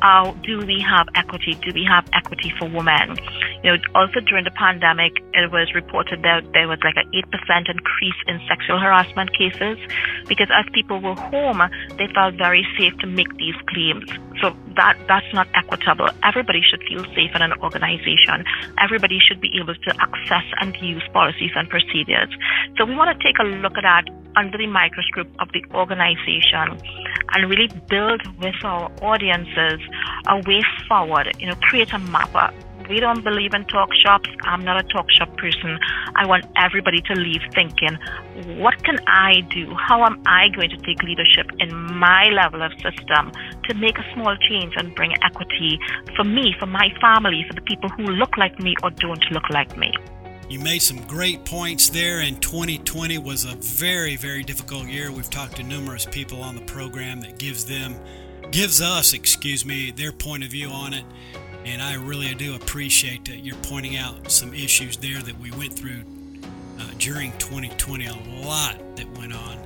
uh, 0.00 0.32
do 0.42 0.64
we 0.64 0.80
have 0.80 1.06
equity? 1.14 1.54
Do 1.60 1.72
we 1.74 1.84
have 1.84 2.08
equity 2.12 2.52
for 2.58 2.68
women? 2.68 3.18
You 3.62 3.72
know, 3.72 3.78
also 3.94 4.20
during 4.20 4.44
the 4.44 4.50
pandemic, 4.52 5.12
it 5.34 5.52
was 5.52 5.74
reported 5.74 6.22
that 6.22 6.44
there 6.52 6.68
was 6.68 6.78
like 6.82 6.96
an 6.96 7.10
8% 7.12 7.68
increase 7.68 8.20
in 8.26 8.40
sexual 8.48 8.78
harassment 8.78 9.36
cases 9.36 9.78
because 10.26 10.48
as 10.52 10.64
people 10.72 11.00
were 11.00 11.14
home, 11.14 11.60
they 11.98 12.08
felt 12.14 12.34
very 12.34 12.66
safe 12.78 12.96
to 12.98 13.06
make 13.06 13.28
these 13.36 13.56
claims. 13.68 14.08
So 14.40 14.56
that 14.76 14.98
that's 15.08 15.32
not 15.32 15.48
equitable. 15.54 16.08
Everybody 16.22 16.62
should 16.62 16.82
feel 16.88 17.04
safe 17.14 17.34
in 17.34 17.42
an 17.42 17.52
organization. 17.62 18.44
Everybody 18.78 19.18
should 19.18 19.40
be 19.40 19.50
able 19.60 19.74
to 19.74 19.90
access 20.00 20.44
and 20.60 20.74
use 20.80 21.02
policies 21.12 21.52
and 21.54 21.68
procedures. 21.68 22.30
So 22.76 22.84
we 22.84 22.94
want 22.94 23.16
to 23.16 23.24
take 23.24 23.38
a 23.38 23.44
look 23.44 23.76
at 23.78 23.82
that 23.82 24.04
under 24.36 24.58
the 24.58 24.66
microscope 24.66 25.28
of 25.38 25.48
the 25.52 25.64
organization 25.74 26.78
and 27.34 27.50
really 27.50 27.68
build 27.88 28.22
with 28.42 28.54
our 28.64 28.90
audiences 29.02 29.80
a 30.28 30.36
way 30.46 30.62
forward, 30.88 31.30
you 31.38 31.46
know, 31.46 31.54
create 31.62 31.92
a 31.92 31.98
mapper. 31.98 32.52
We 32.88 33.00
don't 33.00 33.24
believe 33.24 33.54
in 33.54 33.64
talk 33.64 33.88
shops. 34.04 34.28
I'm 34.42 34.62
not 34.62 34.76
a 34.78 34.86
talk 34.88 35.06
shop 35.10 35.34
person. 35.38 35.78
I 36.16 36.26
want 36.26 36.44
everybody 36.56 37.00
to 37.00 37.14
leave 37.14 37.40
thinking, 37.54 37.96
what 38.60 38.82
can 38.84 38.98
I 39.06 39.40
do? 39.50 39.74
How 39.74 40.04
am 40.04 40.22
I 40.26 40.48
going 40.48 40.68
to 40.68 40.76
take 40.76 41.02
leadership 41.02 41.50
in 41.60 41.74
my 41.74 42.26
level 42.26 42.62
of 42.62 42.72
system 42.74 43.32
to 43.68 43.74
make 43.74 43.98
a 43.98 44.04
small 44.12 44.36
change 44.48 44.74
and 44.76 44.94
bring 44.94 45.12
equity 45.22 45.78
for 46.14 46.24
me, 46.24 46.54
for 46.58 46.66
my 46.66 46.90
family, 47.00 47.44
for 47.48 47.54
the 47.54 47.62
people 47.62 47.88
who 47.90 48.04
look 48.04 48.36
like 48.36 48.58
me 48.60 48.74
or 48.82 48.90
don't 48.90 49.24
look 49.30 49.48
like 49.48 49.76
me? 49.78 49.90
You 50.50 50.60
made 50.60 50.80
some 50.80 50.98
great 51.06 51.46
points 51.46 51.88
there, 51.88 52.20
and 52.20 52.40
2020 52.42 53.16
was 53.16 53.46
a 53.46 53.54
very, 53.56 54.16
very 54.16 54.42
difficult 54.42 54.88
year. 54.88 55.10
We've 55.10 55.30
talked 55.30 55.56
to 55.56 55.62
numerous 55.62 56.04
people 56.04 56.42
on 56.42 56.54
the 56.54 56.60
program 56.60 57.22
that 57.22 57.38
gives 57.38 57.64
them, 57.64 57.96
gives 58.50 58.82
us, 58.82 59.14
excuse 59.14 59.64
me, 59.64 59.90
their 59.90 60.12
point 60.12 60.44
of 60.44 60.50
view 60.50 60.68
on 60.68 60.92
it. 60.92 61.04
And 61.64 61.80
I 61.80 61.94
really 61.94 62.34
do 62.34 62.54
appreciate 62.54 63.24
that 63.26 63.38
you're 63.38 63.56
pointing 63.56 63.96
out 63.96 64.30
some 64.30 64.52
issues 64.52 64.96
there 64.98 65.20
that 65.22 65.38
we 65.38 65.50
went 65.52 65.72
through 65.72 66.02
uh, 66.78 66.90
during 66.98 67.32
2020. 67.38 68.06
A 68.06 68.14
lot 68.46 68.76
that 68.96 69.06
went 69.18 69.34
on. 69.34 69.58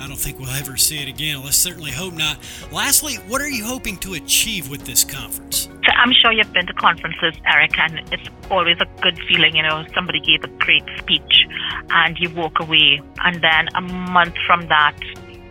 I 0.00 0.06
don't 0.06 0.16
think 0.16 0.38
we'll 0.38 0.50
ever 0.50 0.76
see 0.76 1.02
it 1.02 1.08
again. 1.08 1.42
Let's 1.42 1.56
certainly 1.56 1.90
hope 1.90 2.14
not. 2.14 2.38
Lastly, 2.72 3.16
what 3.26 3.40
are 3.40 3.48
you 3.48 3.64
hoping 3.64 3.96
to 3.98 4.14
achieve 4.14 4.70
with 4.70 4.84
this 4.86 5.04
conference? 5.04 5.68
So 5.84 5.92
I'm 5.96 6.12
sure 6.12 6.32
you've 6.32 6.52
been 6.52 6.66
to 6.66 6.74
conferences, 6.74 7.34
Eric, 7.44 7.78
and 7.78 8.00
it's 8.12 8.28
always 8.50 8.76
a 8.80 8.86
good 9.02 9.18
feeling. 9.28 9.56
You 9.56 9.64
know, 9.64 9.84
somebody 9.94 10.20
gave 10.20 10.44
a 10.44 10.56
great 10.58 10.84
speech 10.98 11.46
and 11.90 12.16
you 12.18 12.30
walk 12.30 12.60
away, 12.60 13.02
and 13.24 13.42
then 13.42 13.68
a 13.74 13.80
month 13.80 14.34
from 14.46 14.68
that, 14.68 14.96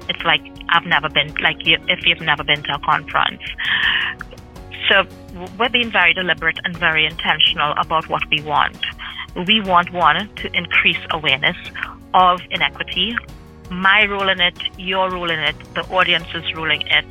it's 0.09 0.23
like 0.23 0.41
I've 0.69 0.85
never 0.85 1.09
been, 1.09 1.33
like 1.41 1.57
if 1.65 2.05
you've 2.05 2.21
never 2.21 2.43
been 2.43 2.63
to 2.63 2.75
a 2.75 2.79
conference. 2.79 3.41
So 4.89 5.05
we're 5.59 5.69
being 5.69 5.91
very 5.91 6.13
deliberate 6.13 6.57
and 6.63 6.77
very 6.77 7.05
intentional 7.05 7.73
about 7.77 8.07
what 8.09 8.23
we 8.29 8.41
want. 8.41 8.77
We 9.47 9.61
want 9.61 9.91
one 9.91 10.29
to 10.35 10.57
increase 10.57 10.99
awareness 11.11 11.57
of 12.13 12.39
inequity, 12.51 13.15
my 13.69 14.05
role 14.05 14.29
in 14.29 14.39
it, 14.39 14.57
your 14.77 15.11
role 15.11 15.29
in 15.29 15.39
it, 15.39 15.55
the 15.75 15.81
audience's 15.91 16.53
role 16.55 16.71
in 16.71 16.81
it. 16.81 17.05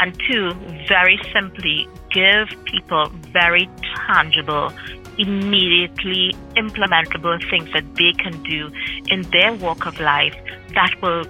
And 0.00 0.18
two, 0.30 0.52
very 0.86 1.18
simply, 1.32 1.88
give 2.10 2.48
people 2.64 3.08
very 3.32 3.68
tangible, 4.06 4.72
immediately 5.18 6.34
implementable 6.56 7.38
things 7.50 7.70
that 7.72 7.94
they 7.96 8.12
can 8.12 8.42
do 8.42 8.70
in 9.08 9.22
their 9.30 9.52
walk 9.54 9.86
of 9.86 9.98
life 10.00 10.36
that 10.74 10.94
will 11.02 11.24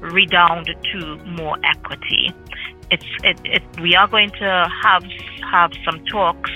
redound 0.00 0.68
to 0.92 1.16
more 1.24 1.56
equity. 1.64 2.32
It's 2.90 3.06
it, 3.22 3.38
it 3.44 3.62
we 3.80 3.94
are 3.94 4.08
going 4.08 4.30
to 4.30 4.68
have 4.82 5.04
have 5.50 5.72
some 5.84 6.04
talks 6.06 6.50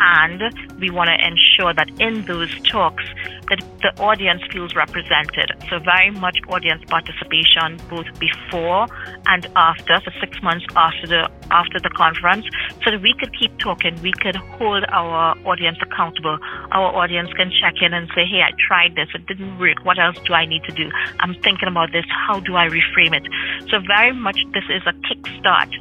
and 0.00 0.42
we 0.80 0.90
want 0.90 1.08
to 1.08 1.14
ensure 1.14 1.74
that 1.74 1.90
in 2.00 2.24
those 2.24 2.52
talks 2.62 3.04
that 3.50 3.60
the 3.82 4.02
audience 4.02 4.42
feels 4.52 4.74
represented. 4.74 5.52
So 5.68 5.78
very 5.80 6.10
much 6.10 6.38
audience 6.48 6.82
participation 6.88 7.76
both 7.90 8.06
before 8.18 8.86
and 9.26 9.46
after, 9.56 10.00
for 10.00 10.12
six 10.20 10.40
months 10.42 10.64
after 10.76 11.06
the 11.06 11.30
after 11.50 11.80
the 11.80 11.90
conference, 11.90 12.46
so 12.84 12.92
that 12.92 13.02
we 13.02 13.12
could 13.18 13.36
keep 13.36 13.58
talking, 13.58 14.00
we 14.02 14.12
could 14.22 14.36
hold 14.36 14.84
our 14.88 15.36
audience 15.44 15.78
accountable. 15.82 16.38
Our 16.70 16.94
audience 16.94 17.32
can 17.34 17.50
check 17.50 17.82
in 17.82 17.92
and 17.92 18.08
say, 18.14 18.24
Hey, 18.24 18.42
I 18.42 18.52
tried 18.68 18.94
this, 18.94 19.08
it 19.14 19.26
didn't 19.26 19.58
work. 19.58 19.84
What 19.84 19.98
else 19.98 20.16
do 20.24 20.32
I 20.32 20.46
need 20.46 20.62
to 20.64 20.72
do? 20.72 20.88
I'm 21.18 21.34
thinking 21.42 21.68
about 21.68 21.90
this, 21.92 22.04
how 22.26 22.38
do 22.40 22.54
I 22.54 22.68
reframe 22.68 23.14
it? 23.14 23.26
So 23.70 23.82
very 23.86 24.14
much 24.14 24.38
this 24.54 24.64
is 24.70 24.82
a 24.86 24.94
kickstart 25.10 25.74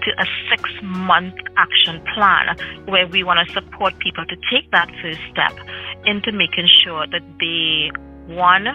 to 0.00 0.10
a 0.18 0.26
six 0.48 0.62
month 0.82 1.34
action 1.56 2.00
plan 2.14 2.56
where 2.86 3.06
we 3.06 3.22
want 3.22 3.46
to 3.46 3.52
support 3.52 3.98
people 3.98 4.24
to 4.24 4.36
take 4.50 4.70
that 4.70 4.88
first 5.02 5.20
step 5.30 5.52
into 6.04 6.32
making 6.32 6.68
sure 6.84 7.06
that 7.06 7.22
they, 7.38 7.90
one, 8.32 8.66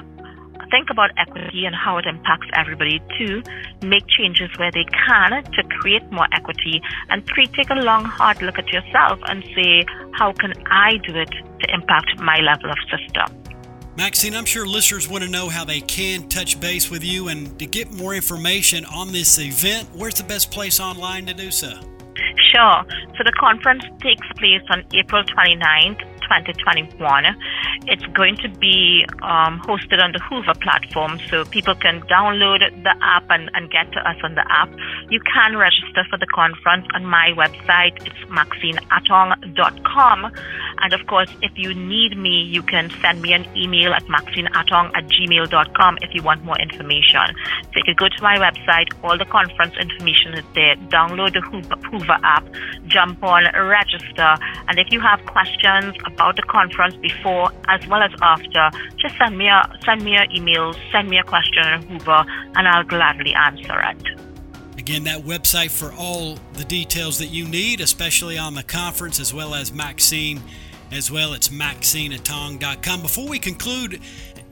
think 0.72 0.90
about 0.90 1.12
equity 1.18 1.66
and 1.66 1.76
how 1.76 1.98
it 1.98 2.06
impacts 2.06 2.48
everybody. 2.54 3.02
Two, 3.18 3.42
make 3.82 4.06
changes 4.08 4.50
where 4.58 4.72
they 4.72 4.86
can 4.86 5.44
to 5.44 5.64
create 5.80 6.04
more 6.12 6.28
equity. 6.34 6.82
And 7.10 7.26
three, 7.28 7.48
take 7.48 7.70
a 7.70 7.76
long, 7.76 8.06
hard 8.06 8.42
look 8.42 8.58
at 8.58 8.68
yourself 8.68 9.20
and 9.28 9.44
say, 9.56 9.86
how 10.14 10.34
can 10.34 10.54
I 10.68 10.98
do 11.08 11.16
it 11.16 11.30
to 11.30 11.74
impact 11.74 12.20
my 12.20 12.40
level 12.40 12.70
of 12.70 12.78
system? 12.90 13.42
Maxine, 13.98 14.36
I'm 14.36 14.46
sure 14.46 14.66
listeners 14.66 15.08
want 15.08 15.24
to 15.24 15.30
know 15.30 15.48
how 15.48 15.64
they 15.64 15.80
can 15.80 16.28
touch 16.28 16.60
base 16.60 16.92
with 16.92 17.04
you 17.04 17.30
and 17.30 17.58
to 17.60 17.66
get 17.66 17.94
more 17.94 18.14
information 18.14 18.84
on 18.86 19.14
this 19.14 19.40
event. 19.40 19.88
Where's 19.94 20.16
the 20.16 20.26
best 20.26 20.52
place 20.52 20.82
online 20.82 21.26
to 21.28 21.34
do 21.34 21.50
so? 21.50 21.70
Sure. 22.52 22.84
So 23.18 23.24
the 23.24 23.34
conference 23.40 23.84
takes 24.02 24.28
place 24.38 24.62
on 24.70 24.84
April 24.94 25.24
29th 25.24 26.15
2021. 26.26 27.26
It's 27.88 28.06
going 28.18 28.38
to 28.38 28.50
be 28.50 29.06
um, 29.22 29.62
hosted 29.62 30.02
on 30.02 30.12
the 30.12 30.20
Whova 30.20 30.60
platform, 30.62 31.20
so 31.30 31.46
people 31.46 31.76
can 31.76 32.02
download 32.10 32.60
the 32.84 32.96
app 33.02 33.26
and, 33.30 33.50
and 33.54 33.70
get 33.72 33.92
to 33.94 34.00
us 34.00 34.18
on 34.24 34.36
the 34.36 34.46
app. 34.50 34.70
You 35.10 35.20
can 35.22 35.58
register 35.58 36.06
for 36.10 36.18
the 36.18 36.28
conference 36.28 36.86
on 36.94 37.06
my 37.06 37.32
website. 37.38 37.96
It's 38.06 38.20
maxineatong.com. 38.30 40.32
And 40.82 40.94
of 40.94 41.06
course, 41.08 41.30
if 41.42 41.52
you 41.56 41.74
need 41.74 42.18
me, 42.18 42.44
you 42.44 42.62
can 42.62 42.90
send 43.02 43.22
me 43.22 43.34
an 43.34 43.46
email 43.56 43.94
at 43.94 44.04
maxineatong 44.06 44.92
at 44.96 45.08
gmail.com 45.08 45.98
if 46.02 46.14
you 46.14 46.24
want 46.24 46.44
more 46.44 46.60
information. 46.60 47.22
So 47.64 47.72
you 47.76 47.84
can 47.84 47.96
go 47.96 48.10
to 48.10 48.24
my 48.24 48.38
website, 48.38 48.92
all 49.04 49.18
the 49.18 49.26
conference 49.26 49.74
information 49.80 50.34
is 50.34 50.46
there. 50.54 50.76
Download 50.90 51.34
the 51.34 51.42
Hoover, 51.42 51.76
Whova 51.92 52.20
app, 52.24 52.46
jump 52.88 53.24
on, 53.24 53.44
register. 53.54 54.36
And 54.68 54.80
if 54.80 54.92
you 54.92 55.00
have 55.00 55.26
questions 55.26 55.96
about 56.16 56.36
the 56.36 56.42
conference 56.44 56.96
before 56.96 57.52
as 57.68 57.86
well 57.88 58.02
as 58.02 58.12
after, 58.22 58.72
just 58.98 59.16
send 59.18 59.38
me 59.38 59.48
a 59.48 59.62
send 59.86 60.04
me 60.04 60.16
an 60.16 60.32
email, 60.32 60.74
send 60.92 61.10
me 61.10 61.18
a 61.18 61.24
question 61.24 61.64
on 61.64 61.84
Whova, 61.84 62.26
and 62.56 62.68
I'll 62.68 62.84
gladly 62.84 63.34
answer 63.34 63.80
it. 63.92 64.20
Again, 64.78 65.04
that 65.06 65.22
website 65.22 65.72
for 65.72 65.94
all 65.94 66.38
the 66.54 66.64
details 66.64 67.18
that 67.20 67.28
you 67.28 67.48
need, 67.48 67.82
especially 67.82 68.38
on 68.38 68.54
the 68.56 68.64
conference 68.64 69.20
as 69.20 69.34
well 69.34 69.56
as 69.56 69.72
Maxine, 69.72 70.42
as 70.92 71.10
well. 71.12 71.34
It's 71.34 71.50
maxineatong.com. 71.50 73.02
Before 73.02 73.28
we 73.28 73.40
conclude, 73.40 74.00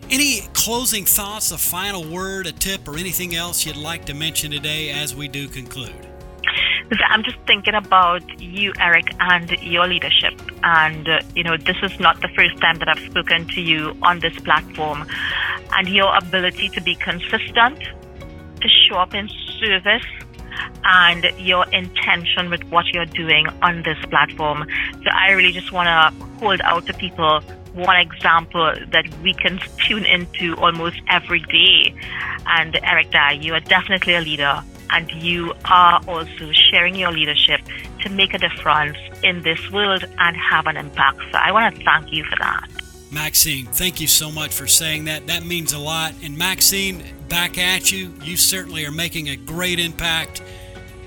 Any 0.09 0.41
closing 0.53 1.05
thoughts, 1.05 1.51
a 1.51 1.57
final 1.57 2.03
word, 2.03 2.45
a 2.45 2.51
tip, 2.51 2.87
or 2.87 2.97
anything 2.97 3.35
else 3.35 3.65
you'd 3.65 3.77
like 3.77 4.05
to 4.05 4.13
mention 4.13 4.51
today 4.51 4.89
as 4.89 5.15
we 5.15 5.27
do 5.27 5.47
conclude? 5.47 6.12
I'm 7.07 7.23
just 7.23 7.37
thinking 7.47 7.73
about 7.73 8.23
you, 8.41 8.73
Eric, 8.79 9.05
and 9.19 9.49
your 9.61 9.87
leadership. 9.87 10.33
And, 10.63 11.07
uh, 11.07 11.21
you 11.35 11.43
know, 11.43 11.57
this 11.57 11.77
is 11.81 11.99
not 11.99 12.21
the 12.21 12.29
first 12.29 12.57
time 12.59 12.79
that 12.79 12.89
I've 12.89 13.03
spoken 13.09 13.47
to 13.47 13.61
you 13.61 13.95
on 14.01 14.19
this 14.19 14.37
platform. 14.39 15.05
And 15.71 15.87
your 15.87 16.15
ability 16.15 16.69
to 16.69 16.81
be 16.81 16.95
consistent, 16.95 17.79
to 17.79 18.67
show 18.67 18.97
up 18.97 19.13
in 19.13 19.29
service, 19.59 20.05
and 20.83 21.23
your 21.37 21.65
intention 21.69 22.49
with 22.49 22.63
what 22.65 22.85
you're 22.93 23.05
doing 23.05 23.47
on 23.61 23.83
this 23.83 23.97
platform. 24.09 24.65
So 25.03 25.09
I 25.11 25.31
really 25.31 25.51
just 25.51 25.71
want 25.71 25.87
to 25.87 26.25
hold 26.39 26.61
out 26.61 26.85
to 26.87 26.93
people 26.93 27.41
one 27.73 27.99
example 27.99 28.73
that 28.91 29.05
we 29.23 29.33
can 29.33 29.59
tune 29.87 30.05
into 30.05 30.55
almost 30.57 30.97
every 31.09 31.39
day. 31.39 31.93
And 32.45 32.77
Eric 32.83 33.11
Dye, 33.11 33.31
you 33.31 33.53
are 33.53 33.59
definitely 33.61 34.15
a 34.15 34.21
leader 34.21 34.63
and 34.93 35.11
you 35.11 35.53
are 35.65 36.01
also 36.07 36.51
sharing 36.51 36.95
your 36.95 37.11
leadership 37.11 37.59
to 38.01 38.09
make 38.09 38.33
a 38.33 38.37
difference 38.37 38.97
in 39.23 39.41
this 39.41 39.71
world 39.71 40.05
and 40.19 40.37
have 40.37 40.67
an 40.67 40.77
impact. 40.77 41.17
So 41.31 41.37
I 41.37 41.51
want 41.51 41.75
to 41.75 41.83
thank 41.83 42.11
you 42.11 42.23
for 42.25 42.37
that. 42.37 42.69
Maxine, 43.11 43.65
thank 43.67 44.01
you 44.01 44.07
so 44.07 44.31
much 44.31 44.53
for 44.53 44.67
saying 44.67 45.05
that. 45.05 45.27
That 45.27 45.45
means 45.45 45.73
a 45.73 45.79
lot. 45.79 46.13
And 46.23 46.37
Maxine, 46.37 47.03
back 47.29 47.57
at 47.57 47.91
you. 47.91 48.13
You 48.23 48.37
certainly 48.37 48.85
are 48.85 48.91
making 48.91 49.29
a 49.29 49.35
great 49.35 49.79
impact. 49.79 50.41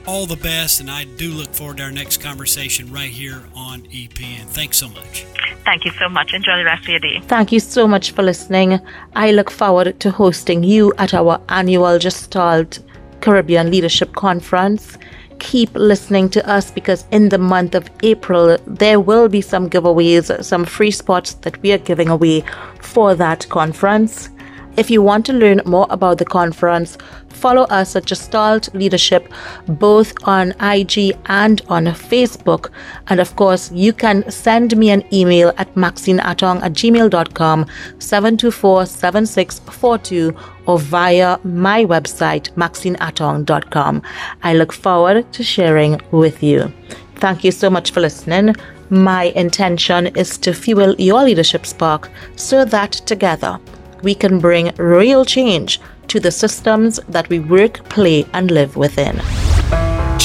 All 0.06 0.24
the 0.24 0.36
best, 0.36 0.78
and 0.80 0.88
I 0.88 1.02
do 1.04 1.32
look 1.32 1.52
forward 1.52 1.78
to 1.78 1.82
our 1.82 1.90
next 1.90 2.22
conversation 2.22 2.92
right 2.92 3.10
here 3.10 3.42
on 3.56 3.82
EPN. 3.82 4.44
Thanks 4.46 4.76
so 4.76 4.88
much. 4.88 5.26
Thank 5.64 5.84
you 5.84 5.90
so 5.98 6.08
much. 6.08 6.32
Enjoy 6.32 6.56
the 6.58 6.64
rest 6.64 6.84
of 6.84 6.90
your 6.90 7.00
day. 7.00 7.18
Thank 7.26 7.50
you 7.50 7.58
so 7.58 7.88
much 7.88 8.12
for 8.12 8.22
listening. 8.22 8.78
I 9.16 9.32
look 9.32 9.50
forward 9.50 9.98
to 9.98 10.12
hosting 10.12 10.62
you 10.62 10.92
at 10.96 11.12
our 11.12 11.40
annual 11.48 11.98
Gestalt 11.98 12.78
Caribbean 13.26 13.72
Leadership 13.72 14.14
Conference. 14.14 14.98
Keep 15.40 15.74
listening 15.74 16.28
to 16.28 16.48
us 16.48 16.70
because 16.70 17.04
in 17.10 17.28
the 17.28 17.38
month 17.38 17.74
of 17.74 17.90
April, 18.04 18.56
there 18.68 19.00
will 19.00 19.28
be 19.28 19.40
some 19.40 19.68
giveaways, 19.68 20.44
some 20.44 20.64
free 20.64 20.92
spots 20.92 21.34
that 21.42 21.60
we 21.60 21.72
are 21.72 21.78
giving 21.78 22.08
away 22.08 22.44
for 22.80 23.16
that 23.16 23.48
conference. 23.48 24.28
If 24.76 24.90
you 24.90 25.00
want 25.00 25.24
to 25.26 25.32
learn 25.32 25.62
more 25.64 25.86
about 25.88 26.18
the 26.18 26.26
conference, 26.26 26.98
follow 27.30 27.62
us 27.64 27.96
at 27.96 28.04
Gestalt 28.04 28.68
Leadership 28.74 29.32
both 29.66 30.12
on 30.24 30.52
IG 30.60 31.16
and 31.26 31.62
on 31.68 31.86
Facebook. 31.86 32.70
And 33.08 33.18
of 33.18 33.34
course, 33.36 33.72
you 33.72 33.94
can 33.94 34.30
send 34.30 34.76
me 34.76 34.90
an 34.90 35.02
email 35.14 35.54
at 35.56 35.74
maxineatong 35.76 36.62
at 36.62 36.74
gmail.com 36.74 37.64
724-7642 37.98 40.38
or 40.66 40.78
via 40.78 41.38
my 41.42 41.86
website 41.86 42.50
maxineatong.com. 42.52 44.02
I 44.42 44.52
look 44.54 44.74
forward 44.74 45.32
to 45.32 45.42
sharing 45.42 46.02
with 46.10 46.42
you. 46.42 46.70
Thank 47.14 47.44
you 47.44 47.50
so 47.50 47.70
much 47.70 47.92
for 47.92 48.00
listening. 48.00 48.54
My 48.90 49.32
intention 49.34 50.08
is 50.08 50.36
to 50.38 50.52
fuel 50.52 50.94
your 50.98 51.24
leadership 51.24 51.64
spark 51.64 52.10
so 52.36 52.66
that 52.66 52.92
together 52.92 53.58
we 54.06 54.14
can 54.14 54.38
bring 54.38 54.72
real 54.76 55.24
change 55.24 55.80
to 56.06 56.20
the 56.20 56.30
systems 56.30 57.00
that 57.08 57.28
we 57.28 57.40
work, 57.40 57.74
play, 57.88 58.24
and 58.32 58.52
live 58.52 58.76
within. 58.76 59.20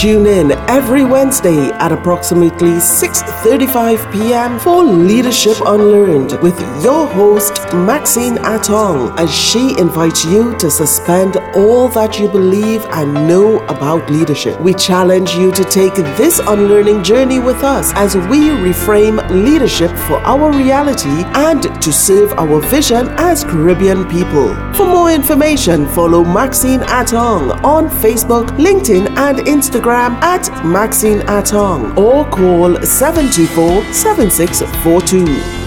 Tune 0.01 0.27
in 0.27 0.51
every 0.69 1.03
Wednesday 1.03 1.69
at 1.85 1.91
approximately 1.91 2.75
6:35 2.79 4.11
p.m. 4.13 4.59
for 4.59 4.83
Leadership 4.83 5.57
Unlearned 5.73 6.33
with 6.45 6.57
your 6.85 7.07
host 7.07 7.60
Maxine 7.73 8.37
Atong 8.39 9.17
as 9.17 9.33
she 9.33 9.77
invites 9.79 10.25
you 10.25 10.55
to 10.57 10.69
suspend 10.69 11.37
all 11.55 11.87
that 11.89 12.19
you 12.19 12.27
believe 12.27 12.83
and 12.91 13.13
know 13.27 13.59
about 13.67 14.09
leadership. 14.09 14.59
We 14.59 14.73
challenge 14.73 15.35
you 15.35 15.51
to 15.51 15.63
take 15.63 15.95
this 15.95 16.39
unlearning 16.39 17.03
journey 17.03 17.39
with 17.39 17.63
us 17.63 17.91
as 17.95 18.15
we 18.15 18.49
reframe 18.49 19.17
leadership 19.29 19.91
for 20.07 20.17
our 20.19 20.51
reality 20.51 21.23
and 21.35 21.63
to 21.81 21.91
serve 21.93 22.33
our 22.33 22.59
vision 22.59 23.07
as 23.17 23.43
Caribbean 23.43 24.07
people. 24.09 24.49
For 24.73 24.85
more 24.85 25.11
information, 25.11 25.87
follow 25.87 26.23
Maxine 26.23 26.81
Atong 26.81 27.51
on 27.63 27.89
Facebook, 27.89 28.47
LinkedIn, 28.57 29.17
and 29.17 29.39
Instagram 29.39 30.13
at 30.21 30.49
Maxine 30.65 31.21
Atong 31.27 31.97
or 31.97 32.25
call 32.29 32.81
724 32.81 33.83
7642. 33.93 35.60